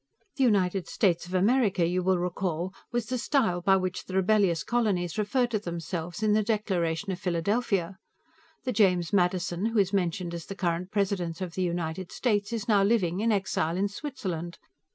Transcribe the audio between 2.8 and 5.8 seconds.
was the style by which the rebellious colonies referred to